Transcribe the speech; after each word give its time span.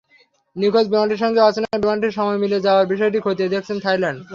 নিখোঁজ 0.55 0.85
বিমানটির 0.87 1.21
সঙ্গে 1.23 1.41
অচেনা 1.41 1.81
বিমানটির 1.83 2.17
সময় 2.17 2.39
মিলে 2.43 2.57
যাওয়ার 2.65 2.85
বিষয়টি 2.85 3.17
খতিয়ে 3.25 3.53
দেখছে 3.53 3.73
থাইল্যান্ড। 3.85 4.19